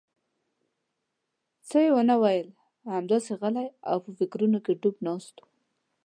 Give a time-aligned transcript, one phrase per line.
[1.67, 2.49] څه یې ونه ویل،
[2.95, 5.45] همداسې غلی او په فکرونو کې ډوب ناست و.